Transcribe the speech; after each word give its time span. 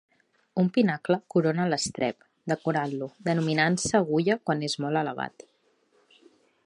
Un 0.61 0.69
pinacle 0.75 1.17
corona 1.33 1.67
l'estrep, 1.73 2.25
decorant-lo, 2.53 3.11
denominant-se 3.29 3.95
agulla 4.01 4.39
quan 4.49 4.65
és 4.71 4.79
molt 4.87 5.03
elevat. 5.03 5.47